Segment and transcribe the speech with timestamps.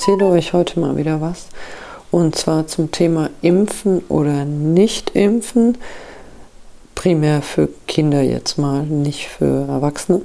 [0.00, 1.48] Erzähle euch heute mal wieder was.
[2.10, 5.76] Und zwar zum Thema Impfen oder Nicht-Impfen.
[6.94, 10.22] Primär für Kinder jetzt mal, nicht für Erwachsene.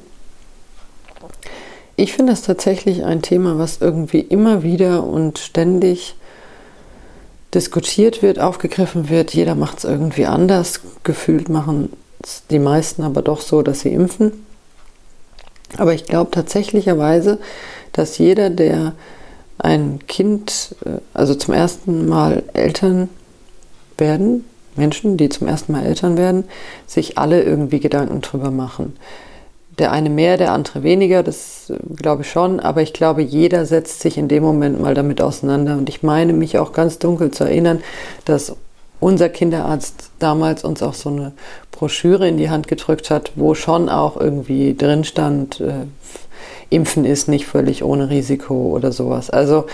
[1.97, 6.15] Ich finde das tatsächlich ein Thema, was irgendwie immer wieder und ständig
[7.53, 9.33] diskutiert wird, aufgegriffen wird.
[9.33, 10.79] Jeder macht es irgendwie anders.
[11.03, 11.91] Gefühlt machen
[12.23, 14.45] es die meisten aber doch so, dass sie impfen.
[15.75, 17.39] Aber ich glaube tatsächlicherweise,
[17.91, 18.93] dass jeder, der
[19.57, 23.09] ein Kind, äh, also zum ersten Mal Eltern
[23.97, 24.45] werden,
[24.75, 26.43] Menschen, die zum ersten Mal Eltern werden,
[26.85, 28.97] sich alle irgendwie Gedanken drüber machen.
[29.77, 33.65] Der eine mehr, der andere weniger, das äh, glaube ich schon, aber ich glaube, jeder
[33.65, 35.77] setzt sich in dem Moment mal damit auseinander.
[35.77, 37.81] Und ich meine mich auch ganz dunkel zu erinnern,
[38.25, 38.55] dass
[38.99, 41.33] unser Kinderarzt damals uns auch so eine
[41.71, 45.85] Broschüre in die Hand gedrückt hat, wo schon auch irgendwie drin stand, äh,
[46.69, 49.29] Impfen ist nicht völlig ohne Risiko oder sowas.
[49.29, 49.65] Also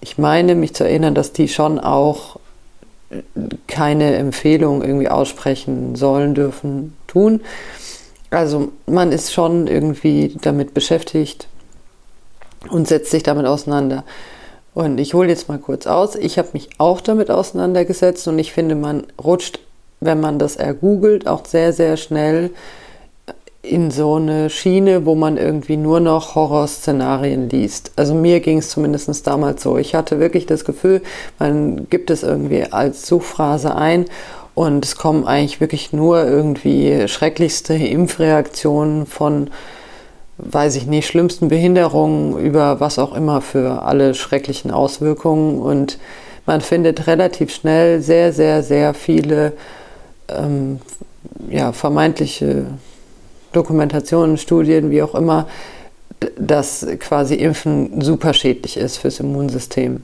[0.00, 2.38] ich meine mich zu erinnern, dass die schon auch
[3.66, 7.40] keine Empfehlung irgendwie aussprechen sollen, dürfen, tun.
[8.30, 11.46] Also man ist schon irgendwie damit beschäftigt
[12.70, 14.04] und setzt sich damit auseinander.
[14.74, 16.16] Und ich hole jetzt mal kurz aus.
[16.16, 19.60] Ich habe mich auch damit auseinandergesetzt und ich finde, man rutscht,
[20.00, 22.50] wenn man das ergoogelt, auch sehr, sehr schnell
[23.62, 27.92] in so eine Schiene, wo man irgendwie nur noch Horrorszenarien liest.
[27.94, 29.78] Also mir ging es zumindest damals so.
[29.78, 31.00] Ich hatte wirklich das Gefühl,
[31.38, 34.06] man gibt es irgendwie als Suchphrase ein
[34.54, 39.48] und es kommen eigentlich wirklich nur irgendwie schrecklichste Impfreaktionen von,
[40.38, 45.60] weiß ich nicht, schlimmsten Behinderungen über was auch immer für alle schrecklichen Auswirkungen.
[45.60, 45.98] Und
[46.46, 49.52] man findet relativ schnell sehr, sehr, sehr viele
[50.28, 50.80] ähm,
[51.48, 52.66] ja, vermeintliche
[53.52, 55.46] Dokumentationen, Studien, wie auch immer,
[56.38, 60.02] dass quasi Impfen super schädlich ist fürs Immunsystem.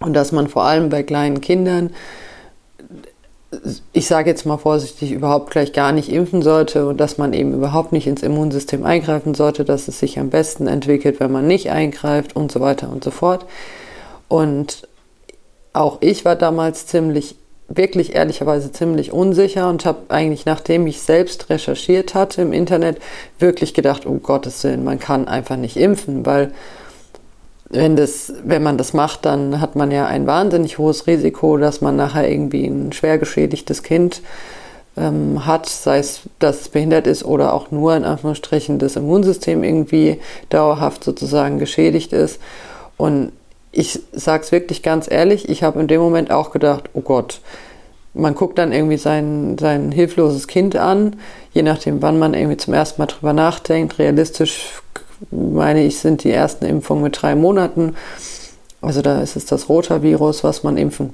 [0.00, 1.90] Und dass man vor allem bei kleinen Kindern,
[3.92, 7.54] ich sage jetzt mal vorsichtig, überhaupt gleich gar nicht impfen sollte und dass man eben
[7.54, 11.70] überhaupt nicht ins Immunsystem eingreifen sollte, dass es sich am besten entwickelt, wenn man nicht
[11.70, 13.46] eingreift und so weiter und so fort.
[14.28, 14.88] Und
[15.72, 17.36] auch ich war damals ziemlich
[17.68, 22.98] wirklich ehrlicherweise ziemlich unsicher und habe eigentlich, nachdem ich selbst recherchiert hatte im Internet,
[23.38, 26.52] wirklich gedacht, um Gottes Willen, man kann einfach nicht impfen, weil
[27.70, 31.80] wenn, das, wenn man das macht, dann hat man ja ein wahnsinnig hohes Risiko, dass
[31.80, 34.20] man nachher irgendwie ein schwer geschädigtes Kind
[34.96, 39.64] ähm, hat, sei es, dass es behindert ist oder auch nur in Anführungsstrichen das Immunsystem
[39.64, 40.20] irgendwie
[40.50, 42.40] dauerhaft sozusagen geschädigt ist.
[42.96, 43.32] Und
[43.76, 47.40] ich sage es wirklich ganz ehrlich, ich habe in dem Moment auch gedacht, oh Gott,
[48.14, 51.16] man guckt dann irgendwie sein, sein hilfloses Kind an,
[51.52, 53.98] je nachdem, wann man irgendwie zum ersten Mal drüber nachdenkt.
[53.98, 54.82] Realistisch
[55.30, 57.96] meine ich, sind die ersten Impfungen mit drei Monaten.
[58.80, 61.12] Also da ist es das Rotavirus, was man impfen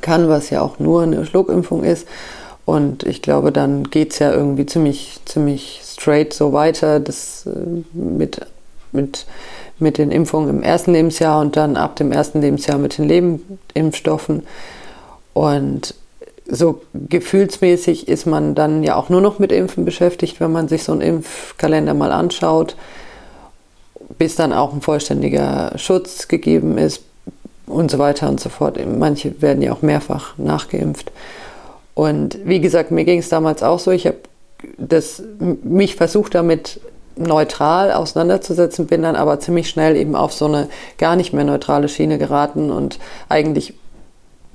[0.00, 2.06] kann, was ja auch nur eine Schluckimpfung ist.
[2.64, 7.82] Und ich glaube, dann geht es ja irgendwie ziemlich, ziemlich straight so weiter, das äh,
[7.94, 8.42] mit,
[8.92, 9.26] mit
[9.78, 14.46] mit den Impfungen im ersten Lebensjahr und dann ab dem ersten Lebensjahr mit den Lebenimpfstoffen.
[15.34, 15.94] Und
[16.46, 20.82] so gefühlsmäßig ist man dann ja auch nur noch mit Impfen beschäftigt, wenn man sich
[20.82, 22.74] so einen Impfkalender mal anschaut,
[24.18, 27.02] bis dann auch ein vollständiger Schutz gegeben ist
[27.66, 28.78] und so weiter und so fort.
[28.86, 31.12] Manche werden ja auch mehrfach nachgeimpft.
[31.94, 33.90] Und wie gesagt, mir ging es damals auch so.
[33.90, 34.18] Ich habe
[35.62, 36.80] mich versucht damit
[37.18, 40.68] neutral auseinanderzusetzen, bin dann aber ziemlich schnell eben auf so eine
[40.98, 42.98] gar nicht mehr neutrale Schiene geraten und
[43.28, 43.74] eigentlich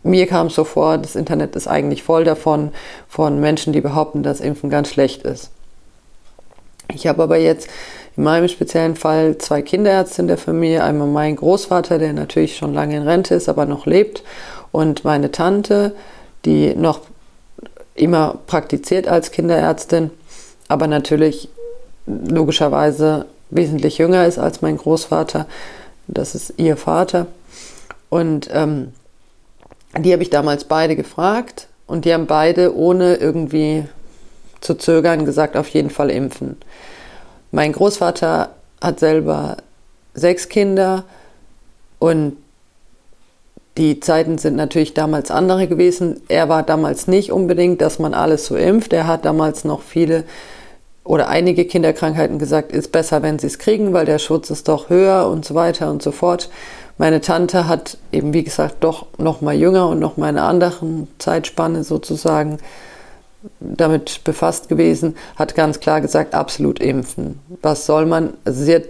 [0.04, 2.72] mir kam es so vor, das Internet ist eigentlich voll davon,
[3.08, 5.50] von Menschen, die behaupten, dass Impfen ganz schlecht ist.
[6.94, 7.70] Ich habe aber jetzt
[8.16, 10.84] in meinem speziellen Fall zwei Kinderärzte in der Familie.
[10.84, 14.24] Einmal mein Großvater, der natürlich schon lange in Rente ist, aber noch lebt.
[14.72, 15.96] Und meine Tante,
[16.46, 17.00] die noch
[17.96, 20.12] immer praktiziert als Kinderärztin,
[20.68, 21.50] aber natürlich
[22.06, 25.48] logischerweise wesentlich jünger ist als mein Großvater.
[26.08, 27.28] Das ist ihr Vater.
[28.10, 28.94] Und ähm,
[29.98, 33.86] die habe ich damals beide gefragt und die haben beide ohne irgendwie
[34.62, 36.58] zu zögern gesagt, auf jeden Fall impfen.
[37.52, 38.50] Mein Großvater
[38.82, 39.58] hat selber
[40.14, 41.04] sechs Kinder
[42.00, 42.38] und
[43.78, 46.22] die Zeiten sind natürlich damals andere gewesen.
[46.28, 48.94] Er war damals nicht unbedingt, dass man alles so impft.
[48.94, 50.24] Er hat damals noch viele
[51.04, 54.90] oder einige Kinderkrankheiten gesagt, ist besser, wenn sie es kriegen, weil der Schutz ist doch
[54.90, 56.50] höher und so weiter und so fort.
[56.98, 61.08] Meine Tante hat eben, wie gesagt, doch noch mal jünger und noch mal eine andere
[61.18, 62.60] Zeitspanne sozusagen
[63.60, 67.40] damit befasst gewesen, hat ganz klar gesagt, absolut impfen.
[67.62, 68.36] Was soll man?
[68.46, 68.84] Also sie hat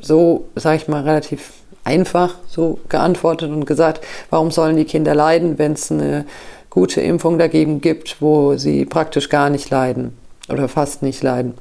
[0.00, 1.52] so, sage ich mal, relativ
[1.84, 6.24] einfach so geantwortet und gesagt, warum sollen die Kinder leiden, wenn es eine
[6.70, 10.16] gute Impfung dagegen gibt, wo sie praktisch gar nicht leiden
[10.48, 11.54] oder fast nicht leiden.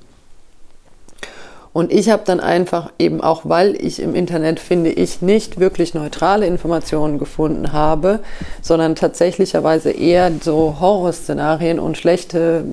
[1.73, 5.95] Und ich habe dann einfach eben auch, weil ich im Internet finde ich nicht wirklich
[5.95, 8.19] neutrale Informationen gefunden habe,
[8.61, 12.63] sondern tatsächlicherweise eher so Horrorszenarien und schlechte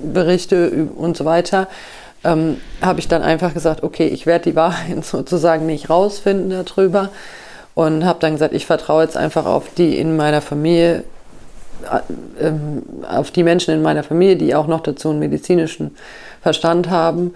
[0.00, 1.66] Berichte und so weiter,
[2.22, 7.10] ähm, habe ich dann einfach gesagt, okay, ich werde die Wahrheit sozusagen nicht rausfinden darüber
[7.74, 11.02] und habe dann gesagt, ich vertraue jetzt einfach auf die in meiner Familie,
[13.08, 15.96] auf die Menschen in meiner Familie, die auch noch dazu einen medizinischen
[16.42, 17.34] Verstand haben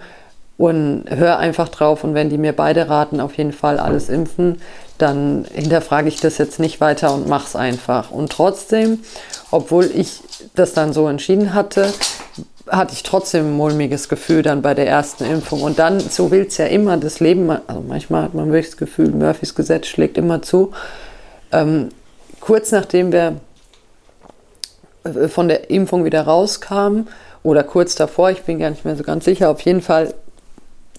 [0.57, 4.61] und höre einfach drauf und wenn die mir beide raten, auf jeden Fall alles impfen,
[4.97, 8.11] dann hinterfrage ich das jetzt nicht weiter und mache es einfach.
[8.11, 8.99] Und trotzdem,
[9.51, 10.21] obwohl ich
[10.55, 11.91] das dann so entschieden hatte,
[12.69, 15.61] hatte ich trotzdem ein mulmiges Gefühl dann bei der ersten Impfung.
[15.61, 18.77] Und dann, so will es ja immer das Leben, also manchmal hat man wirklich das
[18.77, 20.71] Gefühl, Murphys Gesetz schlägt immer zu.
[21.51, 21.89] Ähm,
[22.39, 23.33] kurz nachdem wir äh,
[25.27, 27.07] von der Impfung wieder rauskamen,
[27.43, 30.13] oder kurz davor, ich bin gar nicht mehr so ganz sicher, auf jeden Fall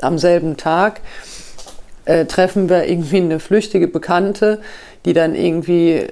[0.00, 1.00] am selben Tag
[2.04, 4.60] äh, treffen wir irgendwie eine flüchtige Bekannte,
[5.06, 6.06] die dann irgendwie,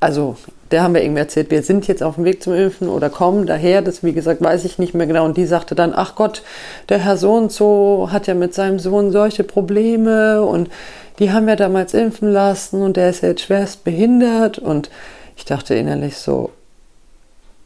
[0.00, 0.36] also
[0.70, 3.46] der haben wir irgendwie erzählt, wir sind jetzt auf dem Weg zum Impfen oder kommen
[3.46, 5.24] daher, das wie gesagt weiß ich nicht mehr genau.
[5.26, 6.42] Und die sagte dann, ach Gott,
[6.88, 10.70] der Herr so und so hat ja mit seinem Sohn solche Probleme und
[11.18, 14.58] die haben wir damals impfen lassen und der ist jetzt schwerst behindert.
[14.58, 14.90] Und
[15.36, 16.50] ich dachte innerlich so,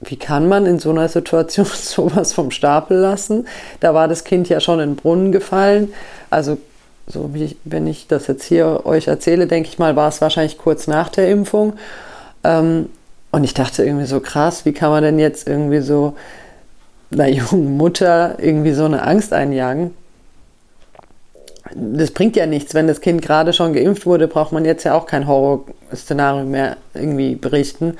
[0.08, 3.46] wie kann man in so einer Situation sowas vom Stapel lassen?
[3.80, 5.92] Da war das Kind ja schon in den Brunnen gefallen.
[6.30, 6.58] Also
[7.06, 10.20] so wie ich, wenn ich das jetzt hier euch erzähle, denke ich mal, war es
[10.20, 11.74] wahrscheinlich kurz nach der Impfung.
[12.44, 12.90] Ähm,
[13.30, 16.14] und ich dachte irgendwie so krass, wie kann man denn jetzt irgendwie so
[17.10, 19.94] einer jungen Mutter irgendwie so eine Angst einjagen?
[21.74, 24.94] Das bringt ja nichts, wenn das Kind gerade schon geimpft wurde, braucht man jetzt ja
[24.94, 27.98] auch kein Horrorszenario mehr irgendwie berichten.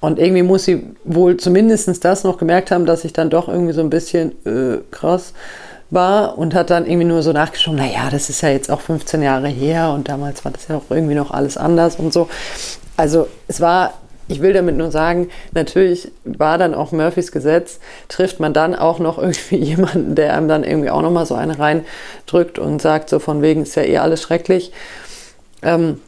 [0.00, 3.72] Und irgendwie muss sie wohl zumindest das noch gemerkt haben, dass ich dann doch irgendwie
[3.72, 5.32] so ein bisschen äh, krass
[5.90, 9.22] war und hat dann irgendwie nur so nachgeschaut, naja, das ist ja jetzt auch 15
[9.22, 12.28] Jahre her und damals war das ja auch irgendwie noch alles anders und so.
[12.96, 13.94] Also es war,
[14.28, 18.98] ich will damit nur sagen, natürlich war dann auch Murphys Gesetz, trifft man dann auch
[18.98, 23.18] noch irgendwie jemanden, der einem dann irgendwie auch nochmal so eine reindrückt und sagt, so
[23.18, 24.72] von wegen ist ja eh alles schrecklich.
[25.62, 26.00] Ähm,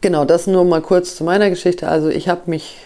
[0.00, 1.88] Genau, das nur mal kurz zu meiner Geschichte.
[1.88, 2.76] Also ich habe mich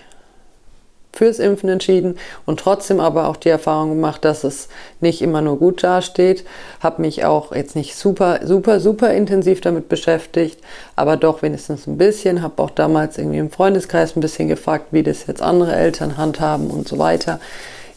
[1.12, 2.17] fürs Impfen entschieden
[2.47, 4.69] und trotzdem aber auch die Erfahrung gemacht, dass es
[5.00, 6.44] nicht immer nur gut dasteht.
[6.81, 10.61] Habe mich auch jetzt nicht super, super, super intensiv damit beschäftigt,
[10.97, 12.41] aber doch wenigstens ein bisschen.
[12.41, 16.70] Habe auch damals irgendwie im Freundeskreis ein bisschen gefragt, wie das jetzt andere Eltern handhaben
[16.70, 17.41] und so weiter.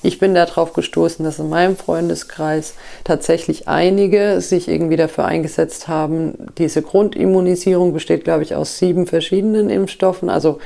[0.05, 6.51] Ich bin darauf gestoßen, dass in meinem Freundeskreis tatsächlich einige sich irgendwie dafür eingesetzt haben.
[6.59, 10.59] Diese Grundimmunisierung besteht, glaube ich, aus sieben verschiedenen Impfstoffen, also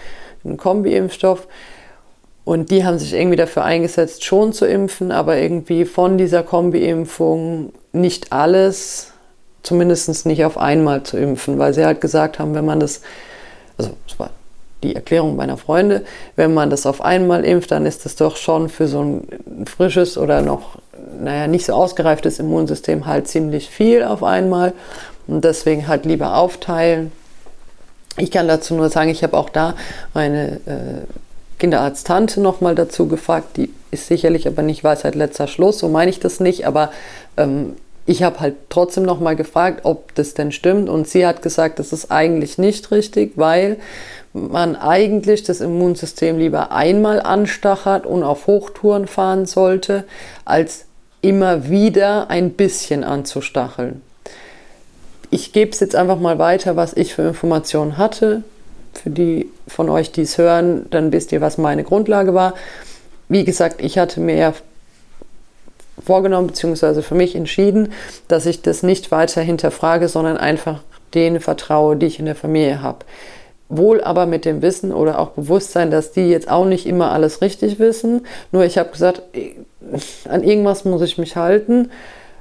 [0.43, 1.47] ein Kombi-Impfstoff.
[2.43, 7.71] Und die haben sich irgendwie dafür eingesetzt, schon zu impfen, aber irgendwie von dieser Kombi-Impfung
[7.93, 9.13] nicht alles,
[9.63, 13.03] zumindest nicht auf einmal zu impfen, weil sie halt gesagt haben, wenn man das,
[13.77, 14.31] also es war
[14.83, 16.05] die Erklärung meiner Freunde,
[16.35, 20.17] wenn man das auf einmal impft, dann ist das doch schon für so ein frisches
[20.17, 20.77] oder noch,
[21.21, 24.73] naja, nicht so ausgereiftes Immunsystem halt ziemlich viel auf einmal.
[25.27, 27.11] Und deswegen halt lieber aufteilen.
[28.17, 29.75] Ich kann dazu nur sagen, ich habe auch da
[30.13, 31.05] meine äh,
[31.59, 33.57] Kinderarzttante nochmal dazu gefragt.
[33.57, 36.65] Die ist sicherlich aber nicht Weisheit letzter Schluss, so meine ich das nicht.
[36.65, 36.91] Aber
[37.37, 40.89] ähm, ich habe halt trotzdem nochmal gefragt, ob das denn stimmt.
[40.89, 43.77] Und sie hat gesagt, das ist eigentlich nicht richtig, weil
[44.33, 50.05] man eigentlich das Immunsystem lieber einmal anstachert und auf Hochtouren fahren sollte,
[50.45, 50.85] als
[51.21, 54.01] immer wieder ein bisschen anzustacheln.
[55.31, 58.43] Ich gebe es jetzt einfach mal weiter, was ich für Informationen hatte.
[58.93, 62.55] Für die von euch, die es hören, dann wisst ihr, was meine Grundlage war.
[63.27, 64.53] Wie gesagt, ich hatte mir ja
[66.03, 67.91] vorgenommen, beziehungsweise für mich entschieden,
[68.27, 70.81] dass ich das nicht weiter hinterfrage, sondern einfach
[71.13, 73.05] denen vertraue, die ich in der Familie habe
[73.69, 77.41] wohl aber mit dem Wissen oder auch Bewusstsein, dass die jetzt auch nicht immer alles
[77.41, 78.25] richtig wissen.
[78.51, 79.21] Nur ich habe gesagt,
[80.27, 81.91] an irgendwas muss ich mich halten,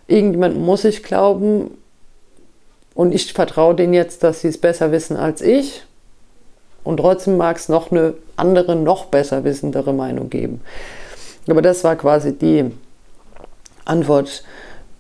[0.07, 1.71] irgendjemand muss ich glauben
[2.95, 5.85] und ich vertraue denen jetzt, dass sie es besser wissen als ich.
[6.83, 10.63] Und trotzdem mag es noch eine andere, noch besser wissendere Meinung geben.
[11.47, 12.71] Aber das war quasi die
[13.85, 14.43] Antwort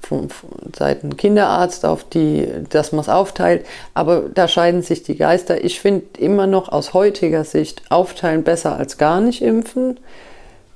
[0.01, 3.67] von, von Seiten Kinderarzt auf die, dass man es aufteilt.
[3.95, 5.65] Aber da scheiden sich die Geister.
[5.65, 9.99] Ich finde immer noch aus heutiger Sicht aufteilen besser als gar nicht impfen.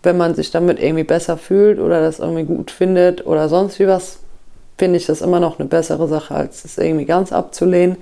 [0.03, 3.87] Wenn man sich damit irgendwie besser fühlt oder das irgendwie gut findet oder sonst wie
[3.87, 4.19] was,
[4.77, 7.97] finde ich das immer noch eine bessere Sache, als es irgendwie ganz abzulehnen.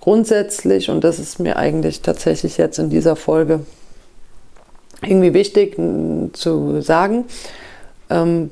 [0.00, 3.60] Grundsätzlich, und das ist mir eigentlich tatsächlich jetzt in dieser Folge
[5.02, 5.76] irgendwie wichtig
[6.32, 7.24] zu sagen,
[8.10, 8.50] ähm,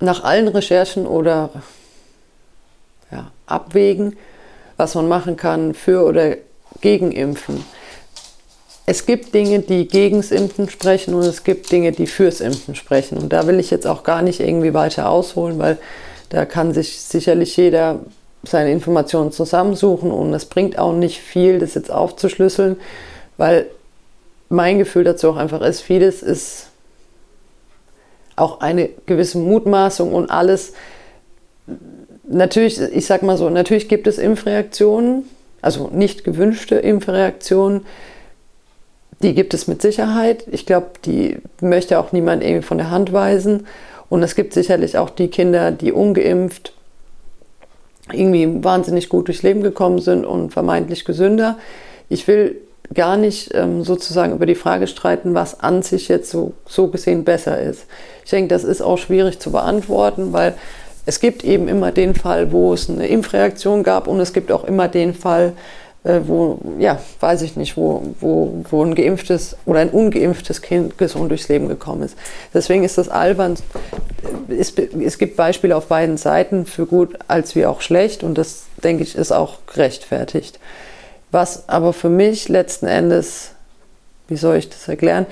[0.00, 1.50] nach allen Recherchen oder
[3.10, 4.16] ja, Abwägen,
[4.76, 6.36] was man machen kann für oder
[6.80, 7.64] gegen Impfen.
[8.86, 13.18] Es gibt Dinge, die gegens Impfen sprechen und es gibt Dinge, die fürs Impfen sprechen.
[13.18, 15.78] Und da will ich jetzt auch gar nicht irgendwie weiter ausholen, weil
[16.30, 18.00] da kann sich sicherlich jeder
[18.44, 22.76] seine Informationen zusammensuchen und es bringt auch nicht viel, das jetzt aufzuschlüsseln,
[23.36, 23.66] weil
[24.48, 26.68] mein Gefühl dazu auch einfach ist, vieles ist
[28.40, 30.72] auch eine gewisse Mutmaßung und alles.
[32.24, 35.24] Natürlich, ich sag mal so, natürlich gibt es Impfreaktionen,
[35.62, 37.86] also nicht gewünschte Impfreaktionen.
[39.22, 40.44] Die gibt es mit Sicherheit.
[40.50, 43.66] Ich glaube, die möchte auch niemand irgendwie von der Hand weisen.
[44.08, 46.72] Und es gibt sicherlich auch die Kinder, die ungeimpft
[48.12, 51.58] irgendwie wahnsinnig gut durchs Leben gekommen sind und vermeintlich gesünder.
[52.08, 52.56] Ich will
[52.94, 57.24] gar nicht ähm, sozusagen über die Frage streiten, was an sich jetzt so, so gesehen
[57.24, 57.86] besser ist.
[58.24, 60.54] Ich denke, das ist auch schwierig zu beantworten, weil
[61.06, 64.64] es gibt eben immer den Fall, wo es eine Impfreaktion gab und es gibt auch
[64.64, 65.52] immer den Fall,
[66.04, 70.96] äh, wo, ja, weiß ich nicht, wo, wo, wo ein geimpftes oder ein ungeimpftes Kind
[70.96, 72.16] gesund durchs Leben gekommen ist.
[72.54, 73.54] Deswegen ist das albern.
[74.48, 78.64] Es, es gibt Beispiele auf beiden Seiten für gut als wie auch schlecht und das,
[78.82, 80.58] denke ich, ist auch gerechtfertigt.
[81.30, 83.50] Was aber für mich letzten Endes,
[84.28, 85.26] wie soll ich das erklären,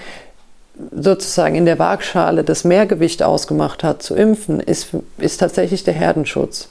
[0.95, 6.69] sozusagen in der Waagschale das Mehrgewicht ausgemacht hat zu impfen, ist, ist tatsächlich der Herdenschutz.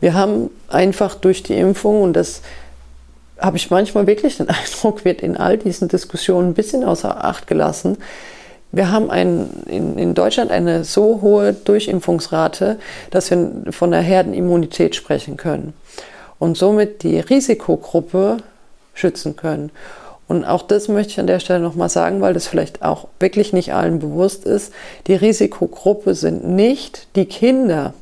[0.00, 2.42] Wir haben einfach durch die Impfung, und das
[3.38, 7.48] habe ich manchmal wirklich den Eindruck, wird in all diesen Diskussionen ein bisschen außer Acht
[7.48, 7.98] gelassen.
[8.70, 12.78] Wir haben ein, in, in Deutschland eine so hohe Durchimpfungsrate,
[13.10, 15.72] dass wir von der Herdenimmunität sprechen können
[16.38, 18.38] und somit die Risikogruppe
[18.94, 19.70] schützen können.
[20.28, 23.54] Und auch das möchte ich an der Stelle nochmal sagen, weil das vielleicht auch wirklich
[23.54, 24.74] nicht allen bewusst ist.
[25.06, 27.94] Die Risikogruppe sind nicht die Kinder,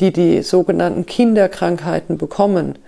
[0.00, 2.78] die die sogenannten Kinderkrankheiten bekommen.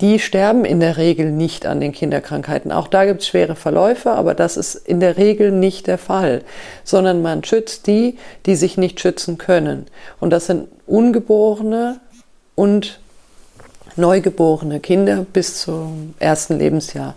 [0.00, 2.70] Die sterben in der Regel nicht an den Kinderkrankheiten.
[2.70, 6.42] Auch da gibt es schwere Verläufe, aber das ist in der Regel nicht der Fall,
[6.84, 8.16] sondern man schützt die,
[8.46, 9.86] die sich nicht schützen können.
[10.20, 11.98] Und das sind Ungeborene
[12.54, 13.00] und
[13.96, 17.14] neugeborene Kinder bis zum ersten Lebensjahr.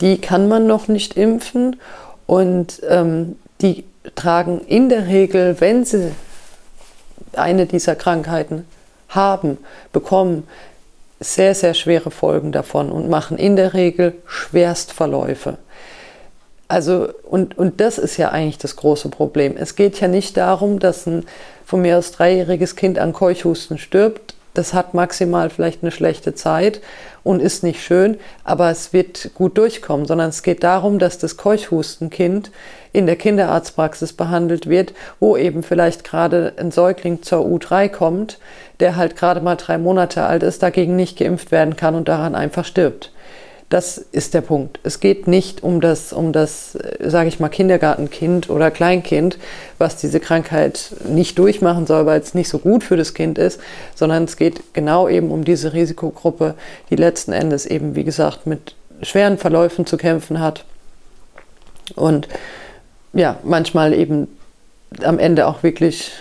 [0.00, 1.76] Die kann man noch nicht impfen
[2.26, 3.84] und ähm, die
[4.14, 6.12] tragen in der Regel, wenn sie
[7.32, 8.64] eine dieser Krankheiten
[9.08, 9.58] haben,
[9.92, 10.46] bekommen,
[11.20, 15.58] sehr, sehr schwere Folgen davon und machen in der Regel Schwerstverläufe.
[16.68, 19.56] Also, und, und das ist ja eigentlich das große Problem.
[19.56, 21.24] Es geht ja nicht darum, dass ein
[21.64, 26.80] von mir aus dreijähriges Kind an Keuchhusten stirbt, das hat maximal vielleicht eine schlechte Zeit
[27.22, 31.36] und ist nicht schön, aber es wird gut durchkommen, sondern es geht darum, dass das
[31.36, 32.50] Keuchhustenkind
[32.92, 38.38] in der Kinderarztpraxis behandelt wird, wo eben vielleicht gerade ein Säugling zur U3 kommt,
[38.80, 42.34] der halt gerade mal drei Monate alt ist, dagegen nicht geimpft werden kann und daran
[42.34, 43.12] einfach stirbt.
[43.68, 44.80] Das ist der Punkt.
[44.82, 49.38] Es geht nicht um das, um das, äh, sage ich mal, Kindergartenkind oder Kleinkind,
[49.76, 53.60] was diese Krankheit nicht durchmachen soll, weil es nicht so gut für das Kind ist,
[53.94, 56.54] sondern es geht genau eben um diese Risikogruppe,
[56.88, 60.64] die letzten Endes eben, wie gesagt, mit schweren Verläufen zu kämpfen hat
[61.94, 62.28] und
[63.12, 64.28] ja, manchmal eben
[65.02, 66.12] am Ende auch wirklich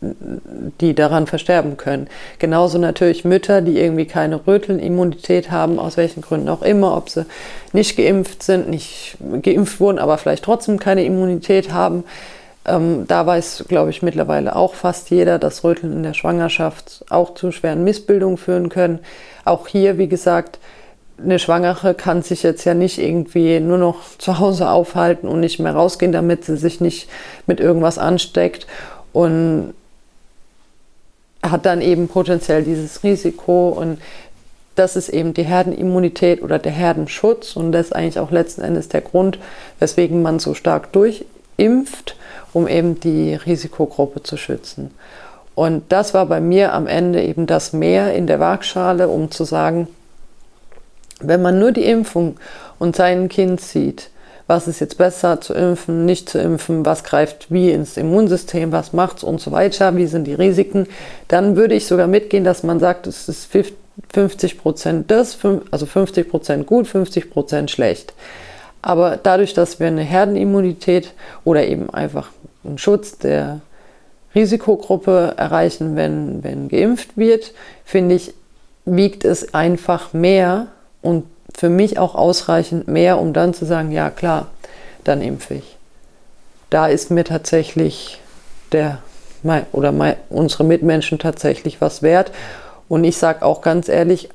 [0.00, 2.08] die daran versterben können.
[2.38, 7.26] Genauso natürlich Mütter, die irgendwie keine Rötelnimmunität haben, aus welchen Gründen auch immer, ob sie
[7.72, 12.04] nicht geimpft sind, nicht geimpft wurden, aber vielleicht trotzdem keine Immunität haben.
[12.64, 17.34] Ähm, da weiß, glaube ich, mittlerweile auch fast jeder, dass Röteln in der Schwangerschaft auch
[17.34, 19.00] zu schweren Missbildungen führen können.
[19.44, 20.60] Auch hier, wie gesagt,
[21.20, 25.58] eine Schwangere kann sich jetzt ja nicht irgendwie nur noch zu Hause aufhalten und nicht
[25.58, 27.08] mehr rausgehen, damit sie sich nicht
[27.46, 28.68] mit irgendwas ansteckt.
[29.12, 29.74] Und
[31.50, 34.00] hat dann eben potenziell dieses Risiko und
[34.74, 38.88] das ist eben die Herdenimmunität oder der Herdenschutz und das ist eigentlich auch letzten Endes
[38.88, 39.38] der Grund,
[39.80, 42.16] weswegen man so stark durchimpft,
[42.52, 44.92] um eben die Risikogruppe zu schützen.
[45.54, 49.42] Und das war bei mir am Ende eben das Mehr in der Waagschale, um zu
[49.42, 49.88] sagen,
[51.20, 52.36] wenn man nur die Impfung
[52.78, 54.10] und sein Kind sieht,
[54.48, 58.94] was ist jetzt besser zu impfen, nicht zu impfen, was greift wie ins Immunsystem, was
[58.94, 60.86] macht's und so weiter, wie sind die Risiken,
[61.28, 63.50] dann würde ich sogar mitgehen, dass man sagt, es ist
[64.10, 65.38] 50 Prozent das,
[65.70, 68.14] also 50 Prozent gut, 50 Prozent schlecht.
[68.80, 71.12] Aber dadurch, dass wir eine Herdenimmunität
[71.44, 72.30] oder eben einfach
[72.64, 73.60] einen Schutz der
[74.34, 77.52] Risikogruppe erreichen, wenn, wenn geimpft wird,
[77.84, 78.32] finde ich,
[78.86, 80.68] wiegt es einfach mehr
[81.02, 81.24] und
[81.56, 84.48] für mich auch ausreichend mehr, um dann zu sagen, ja klar,
[85.04, 85.76] dann impfe ich.
[86.70, 88.20] Da ist mir tatsächlich
[88.72, 88.98] der
[89.72, 92.32] oder mein, unsere Mitmenschen tatsächlich was wert.
[92.88, 94.28] Und ich sage auch ganz ehrlich,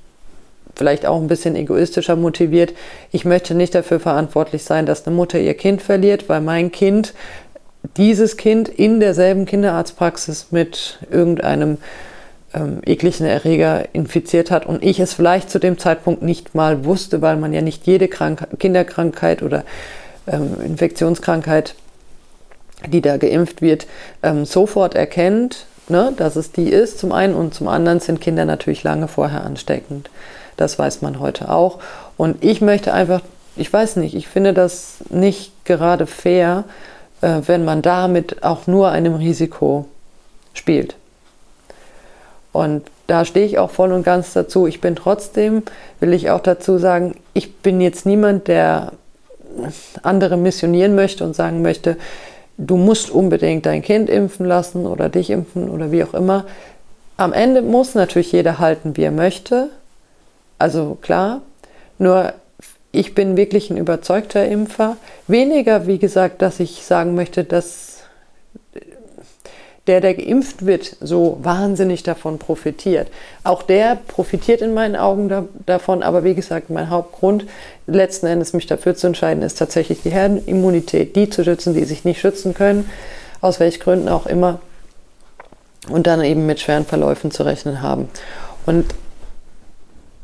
[0.75, 2.73] vielleicht auch ein bisschen egoistischer motiviert,
[3.11, 7.13] ich möchte nicht dafür verantwortlich sein, dass eine Mutter ihr Kind verliert, weil mein Kind
[7.97, 11.77] dieses Kind in derselben Kinderarztpraxis mit irgendeinem
[12.53, 17.21] ähm, ekligen Erreger infiziert hat und ich es vielleicht zu dem Zeitpunkt nicht mal wusste,
[17.21, 19.63] weil man ja nicht jede Krank Kinderkrankheit oder
[20.27, 21.75] ähm, Infektionskrankheit,
[22.87, 23.87] die da geimpft wird,
[24.21, 28.45] ähm, sofort erkennt, ne, dass es die ist, zum einen und zum anderen sind Kinder
[28.45, 30.09] natürlich lange vorher ansteckend.
[30.57, 31.79] Das weiß man heute auch.
[32.17, 33.21] Und ich möchte einfach,
[33.55, 36.65] ich weiß nicht, ich finde das nicht gerade fair,
[37.21, 39.87] äh, wenn man damit auch nur einem Risiko
[40.53, 40.95] spielt.
[42.53, 44.67] Und da stehe ich auch voll und ganz dazu.
[44.67, 45.63] Ich bin trotzdem,
[45.99, 48.93] will ich auch dazu sagen, ich bin jetzt niemand, der
[50.03, 51.97] andere missionieren möchte und sagen möchte,
[52.57, 56.45] du musst unbedingt dein Kind impfen lassen oder dich impfen oder wie auch immer.
[57.17, 59.69] Am Ende muss natürlich jeder halten, wie er möchte.
[60.59, 61.41] Also klar,
[61.97, 62.33] nur
[62.91, 64.97] ich bin wirklich ein überzeugter Impfer.
[65.27, 68.03] Weniger, wie gesagt, dass ich sagen möchte, dass
[69.87, 73.09] der, der geimpft wird, so wahnsinnig davon profitiert.
[73.43, 77.45] Auch der profitiert in meinen Augen da, davon, aber wie gesagt, mein Hauptgrund,
[77.85, 82.05] letzten Endes mich dafür zu entscheiden, ist tatsächlich die Herdenimmunität, die zu schützen, die sich
[82.05, 82.89] nicht schützen können,
[83.41, 84.59] aus welchen Gründen auch immer,
[85.89, 88.07] und dann eben mit schweren Verläufen zu rechnen haben.
[88.65, 88.85] Und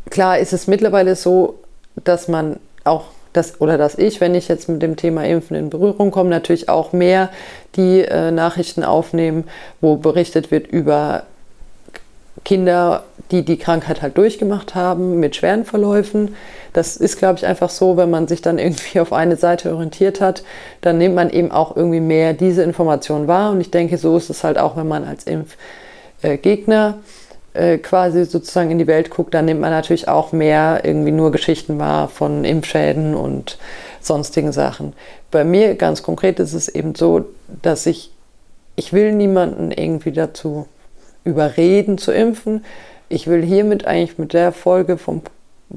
[0.10, 1.60] klar ist es mittlerweile so,
[2.02, 5.70] dass man auch dass, oder dass ich, wenn ich jetzt mit dem Thema Impfen in
[5.70, 7.30] Berührung komme, natürlich auch mehr
[7.76, 9.46] die äh, Nachrichten aufnehmen,
[9.82, 11.24] wo berichtet wird über
[12.46, 16.36] Kinder, die die Krankheit halt durchgemacht haben mit schweren Verläufen.
[16.74, 20.22] Das ist, glaube ich, einfach so, wenn man sich dann irgendwie auf eine Seite orientiert
[20.22, 20.44] hat,
[20.82, 23.52] dann nimmt man eben auch irgendwie mehr diese Information wahr.
[23.52, 27.19] Und ich denke, so ist es halt auch, wenn man als Impfgegner äh,
[27.54, 31.80] quasi sozusagen in die Welt guckt, dann nimmt man natürlich auch mehr irgendwie nur Geschichten
[31.80, 33.58] wahr von Impfschäden und
[34.00, 34.94] sonstigen Sachen.
[35.32, 37.26] Bei mir ganz konkret ist es eben so,
[37.62, 38.12] dass ich,
[38.76, 40.68] ich will niemanden irgendwie dazu
[41.24, 42.64] überreden zu impfen.
[43.10, 45.22] Ich will hiermit eigentlich mit der Folge vom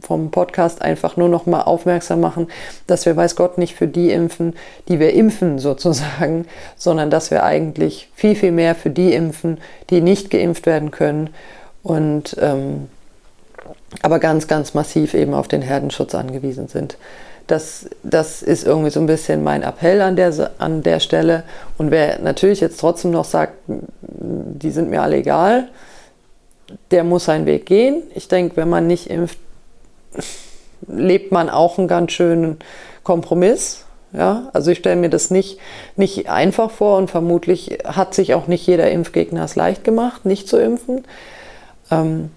[0.00, 2.48] vom Podcast einfach nur noch mal aufmerksam machen,
[2.86, 4.54] dass wir weiß Gott nicht für die impfen,
[4.88, 9.58] die wir impfen sozusagen, sondern dass wir eigentlich viel, viel mehr für die impfen,
[9.90, 11.28] die nicht geimpft werden können
[11.82, 12.88] und ähm,
[14.00, 16.96] aber ganz, ganz massiv eben auf den Herdenschutz angewiesen sind.
[17.46, 21.44] Das, das ist irgendwie so ein bisschen mein Appell an der, an der Stelle.
[21.76, 25.68] Und wer natürlich jetzt trotzdem noch sagt, die sind mir alle egal,
[26.90, 28.02] der muss seinen Weg gehen.
[28.14, 29.38] Ich denke, wenn man nicht impft,
[30.86, 32.58] lebt man auch einen ganz schönen
[33.02, 33.84] Kompromiss.
[34.12, 35.58] Ja, also ich stelle mir das nicht,
[35.96, 40.48] nicht einfach vor und vermutlich hat sich auch nicht jeder Impfgegner es leicht gemacht, nicht
[40.48, 41.04] zu impfen.
[41.92, 42.30] Ähm,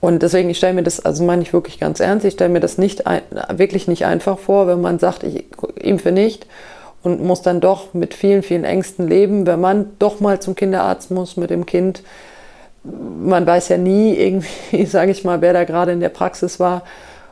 [0.00, 2.58] und deswegen, ich stelle mir das, also meine ich wirklich ganz ernst, ich stelle mir
[2.58, 3.22] das nicht ein,
[3.54, 5.44] wirklich nicht einfach vor, wenn man sagt, ich
[5.76, 6.46] impfe nicht
[7.04, 11.12] und muss dann doch mit vielen, vielen Ängsten leben, wenn man doch mal zum Kinderarzt
[11.12, 12.02] muss mit dem Kind.
[12.82, 16.82] Man weiß ja nie irgendwie, sage ich mal, wer da gerade in der Praxis war.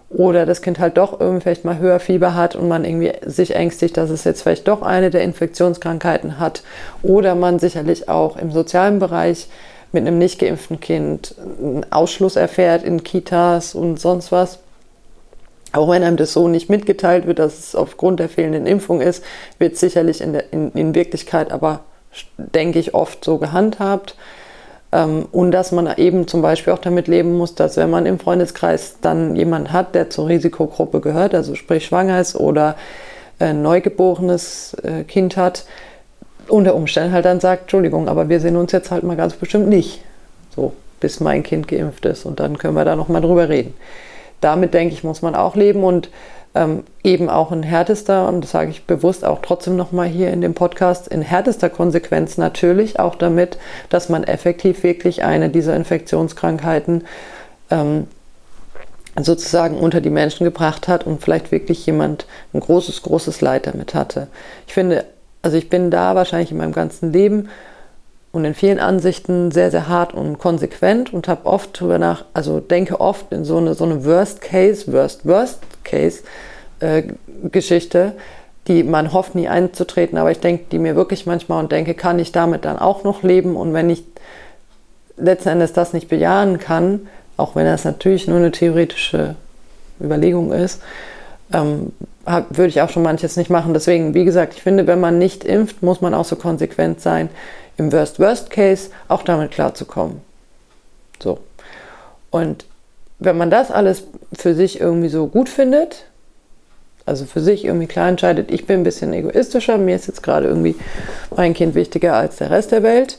[0.08, 3.54] Oder das Kind halt doch irgendwie vielleicht mal höher Fieber hat und man irgendwie sich
[3.54, 6.64] ängstigt, dass es jetzt vielleicht doch eine der Infektionskrankheiten hat.
[7.02, 9.48] Oder man sicherlich auch im sozialen Bereich
[9.92, 14.58] mit einem nicht geimpften Kind einen Ausschluss erfährt in Kitas und sonst was.
[15.72, 19.24] Auch wenn einem das so nicht mitgeteilt wird, dass es aufgrund der fehlenden Impfung ist,
[19.58, 21.80] wird sicherlich in, der, in, in Wirklichkeit aber,
[22.36, 24.16] denke ich, oft so gehandhabt.
[24.92, 28.18] Ähm, und dass man eben zum Beispiel auch damit leben muss, dass wenn man im
[28.18, 32.76] Freundeskreis dann jemanden hat, der zur Risikogruppe gehört, also sprich schwanger ist oder
[33.38, 35.64] ein neugeborenes äh, Kind hat,
[36.50, 39.68] unter Umständen halt dann sagt, Entschuldigung, aber wir sehen uns jetzt halt mal ganz bestimmt
[39.68, 40.00] nicht.
[40.54, 43.74] So, bis mein Kind geimpft ist und dann können wir da nochmal drüber reden.
[44.40, 46.10] Damit, denke ich, muss man auch leben und
[46.54, 50.40] ähm, eben auch in härtester, und das sage ich bewusst auch trotzdem nochmal hier in
[50.40, 53.58] dem Podcast, in härtester Konsequenz natürlich auch damit,
[53.88, 57.04] dass man effektiv wirklich eine dieser Infektionskrankheiten
[57.70, 58.08] ähm,
[59.20, 63.94] sozusagen unter die Menschen gebracht hat und vielleicht wirklich jemand ein großes, großes Leid damit
[63.94, 64.28] hatte.
[64.66, 65.04] Ich finde,
[65.42, 67.48] also ich bin da wahrscheinlich in meinem ganzen Leben
[68.32, 72.60] und in vielen Ansichten sehr, sehr hart und konsequent und habe oft drüber nach, also
[72.60, 76.22] denke oft in so eine, so eine Worst Case, Worst, Worst Case
[76.80, 77.02] äh,
[78.68, 82.18] die man hofft nie einzutreten, aber ich denke die mir wirklich manchmal und denke, kann
[82.18, 83.56] ich damit dann auch noch leben?
[83.56, 84.04] Und wenn ich
[85.16, 89.34] letzten Endes das nicht bejahen kann, auch wenn das natürlich nur eine theoretische
[90.00, 90.82] Überlegung ist,
[91.52, 91.92] ähm,
[92.24, 93.74] würde ich auch schon manches nicht machen.
[93.74, 97.28] Deswegen, wie gesagt, ich finde, wenn man nicht impft, muss man auch so konsequent sein,
[97.76, 100.20] im Worst-Worst-Case auch damit klarzukommen.
[101.22, 101.38] So.
[102.30, 102.66] Und
[103.18, 106.04] wenn man das alles für sich irgendwie so gut findet,
[107.06, 110.46] also für sich irgendwie klar entscheidet, ich bin ein bisschen egoistischer, mir ist jetzt gerade
[110.46, 110.76] irgendwie
[111.34, 113.18] mein Kind wichtiger als der Rest der Welt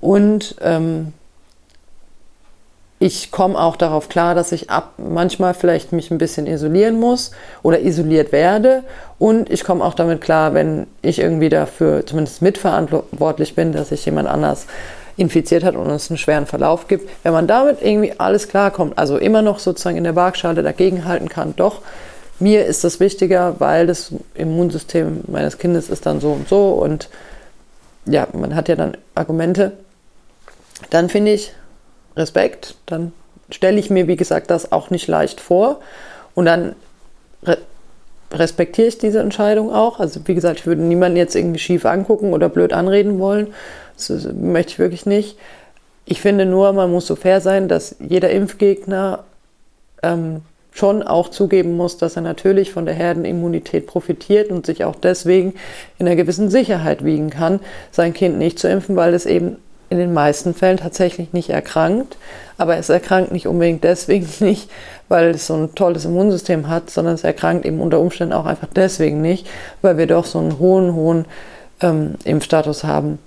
[0.00, 1.12] und ähm,
[2.98, 7.32] ich komme auch darauf klar, dass ich ab manchmal vielleicht mich ein bisschen isolieren muss
[7.62, 8.82] oder isoliert werde.
[9.18, 14.04] Und ich komme auch damit klar, wenn ich irgendwie dafür zumindest mitverantwortlich bin, dass sich
[14.04, 14.66] jemand anders
[15.16, 17.08] infiziert hat und es einen schweren Verlauf gibt.
[17.22, 21.54] Wenn man damit irgendwie alles klarkommt, also immer noch sozusagen in der Waagschale dagegenhalten kann,
[21.56, 21.82] doch,
[22.40, 27.08] mir ist das wichtiger, weil das Immunsystem meines Kindes ist dann so und so und
[28.06, 29.72] ja, man hat ja dann Argumente.
[30.90, 31.52] Dann finde ich,
[32.16, 33.12] Respekt, dann
[33.50, 35.80] stelle ich mir, wie gesagt, das auch nicht leicht vor
[36.34, 36.74] und dann
[37.44, 37.58] re
[38.32, 40.00] respektiere ich diese Entscheidung auch.
[40.00, 43.54] Also wie gesagt, ich würde niemanden jetzt irgendwie schief angucken oder blöd anreden wollen.
[43.96, 45.38] Das, möchte ich wirklich nicht.
[46.04, 49.22] Ich finde nur, man muss so fair sein, dass jeder Impfgegner
[50.02, 50.40] ähm,
[50.72, 55.54] schon auch zugeben muss, dass er natürlich von der Herdenimmunität profitiert und sich auch deswegen
[55.98, 57.60] in einer gewissen Sicherheit wiegen kann,
[57.92, 59.58] sein Kind nicht zu impfen, weil es eben
[59.90, 62.16] in den meisten Fällen tatsächlich nicht erkrankt.
[62.56, 64.70] Aber es erkrankt nicht unbedingt deswegen nicht,
[65.08, 68.68] weil es so ein tolles Immunsystem hat, sondern es erkrankt eben unter Umständen auch einfach
[68.74, 69.46] deswegen nicht,
[69.82, 71.24] weil wir doch so einen hohen, hohen
[71.80, 73.18] ähm, Impfstatus haben,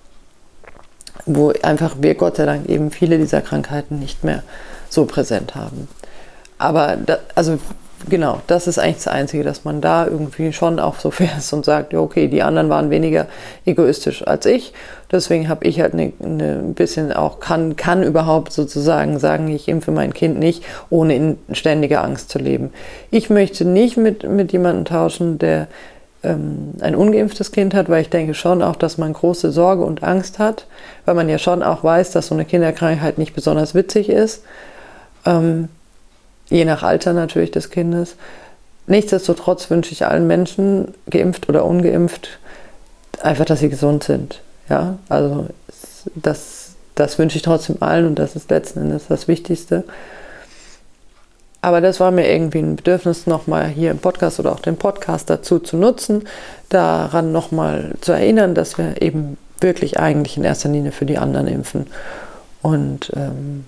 [1.26, 4.44] wo einfach wir Gott sei Dank eben viele dieser Krankheiten nicht mehr
[4.90, 5.88] so präsent haben.
[6.58, 7.60] Aber da, also
[8.10, 11.52] genau, das ist eigentlich das Einzige, dass man da irgendwie schon auch so fair ist
[11.54, 13.28] und sagt, ja, okay, die anderen waren weniger
[13.66, 14.74] egoistisch als ich.
[15.12, 19.68] Deswegen habe ich halt eine ne, ein bisschen auch, kann, kann überhaupt sozusagen sagen, ich
[19.68, 22.72] impfe mein Kind nicht, ohne in ständiger Angst zu leben.
[23.10, 25.68] Ich möchte nicht mit, mit jemandem tauschen, der
[26.24, 30.04] ähm, ein ungeimpftes Kind hat, weil ich denke schon auch, dass man große Sorge und
[30.04, 30.66] Angst hat,
[31.06, 34.44] weil man ja schon auch weiß, dass so eine Kinderkrankheit nicht besonders witzig ist.
[35.26, 35.70] Ähm,
[36.50, 38.16] je nach Alter natürlich des Kindes.
[38.88, 42.40] Nichtsdestotrotz wünsche ich allen Menschen, geimpft oder ungeimpft,
[43.22, 44.42] einfach, dass sie gesund sind.
[44.70, 45.48] Ja, also
[46.16, 49.84] das, das wünsche ich trotzdem allen und das ist letzten Endes das Wichtigste.
[51.62, 55.30] Aber das war mir irgendwie ein Bedürfnis, nochmal hier im Podcast oder auch den Podcast
[55.30, 56.24] dazu zu nutzen,
[56.70, 61.48] daran nochmal zu erinnern, dass wir eben wirklich eigentlich in erster Linie für die anderen
[61.48, 61.88] impfen.
[62.62, 63.66] Und ähm,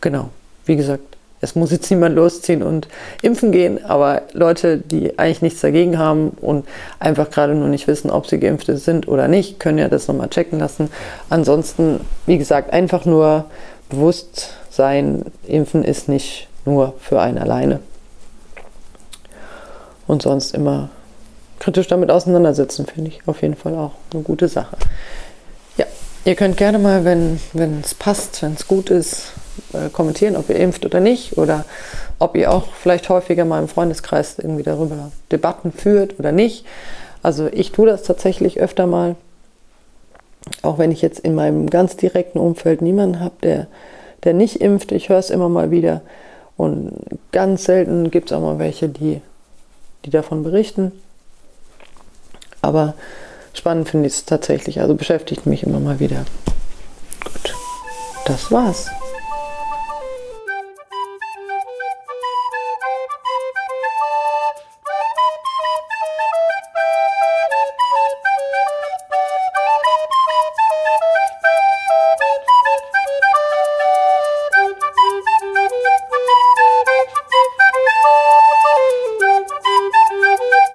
[0.00, 0.30] genau,
[0.66, 1.02] wie gesagt,
[1.44, 2.88] es muss jetzt niemand losziehen und
[3.20, 6.66] impfen gehen, aber Leute, die eigentlich nichts dagegen haben und
[6.98, 10.30] einfach gerade nur nicht wissen, ob sie geimpft sind oder nicht, können ja das nochmal
[10.30, 10.90] checken lassen.
[11.28, 13.44] Ansonsten, wie gesagt, einfach nur
[13.90, 17.80] bewusst sein, impfen ist nicht nur für einen alleine.
[20.06, 20.88] Und sonst immer
[21.58, 24.76] kritisch damit auseinandersetzen, finde ich auf jeden Fall auch eine gute Sache.
[25.76, 25.84] Ja,
[26.24, 29.32] ihr könnt gerne mal, wenn es passt, wenn es gut ist,
[29.72, 31.64] äh, kommentieren, ob ihr impft oder nicht oder
[32.18, 36.64] ob ihr auch vielleicht häufiger mal im Freundeskreis irgendwie darüber Debatten führt oder nicht.
[37.22, 39.16] Also ich tue das tatsächlich öfter mal,
[40.62, 43.66] auch wenn ich jetzt in meinem ganz direkten Umfeld niemanden habe, der,
[44.24, 44.92] der nicht impft.
[44.92, 46.02] Ich höre es immer mal wieder
[46.56, 46.92] und
[47.32, 49.20] ganz selten gibt es auch mal welche, die,
[50.04, 50.92] die davon berichten.
[52.60, 52.94] Aber
[53.52, 56.24] spannend finde ich es tatsächlich, also beschäftigt mich immer mal wieder.
[57.24, 57.54] Gut,
[58.26, 58.90] das war's.